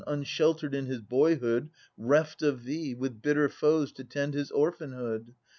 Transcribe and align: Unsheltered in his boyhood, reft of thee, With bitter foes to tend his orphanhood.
Unsheltered 0.07 0.73
in 0.73 0.87
his 0.87 0.99
boyhood, 0.99 1.69
reft 1.95 2.41
of 2.41 2.63
thee, 2.63 2.95
With 2.95 3.21
bitter 3.21 3.47
foes 3.49 3.91
to 3.91 4.03
tend 4.03 4.33
his 4.33 4.49
orphanhood. 4.49 5.35